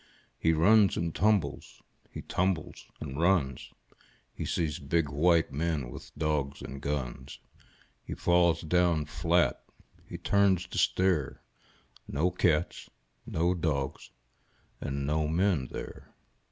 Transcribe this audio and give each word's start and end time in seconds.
He 0.39 0.51
runs 0.51 0.97
and 0.97 1.13
tumbles, 1.13 1.83
he 2.09 2.23
tumbles 2.23 2.87
and 2.99 3.19
runs. 3.21 3.69
He 4.33 4.45
sees 4.45 4.79
big 4.79 5.09
white 5.09 5.51
men 5.53 5.91
with 5.91 6.11
dogs 6.17 6.63
and 6.63 6.81
guns. 6.81 7.37
He 8.03 8.15
falls 8.15 8.61
down 8.61 9.05
flat. 9.05 9.61
H)e 10.09 10.17
turns 10.17 10.65
to 10.69 10.79
stare— 10.79 11.43
No 12.17 12.31
cats, 12.31 12.89
no 13.27 13.53
dogs, 13.53 14.09
and 14.81 15.05
no 15.05 15.27
men 15.27 15.67
there. 15.67 16.11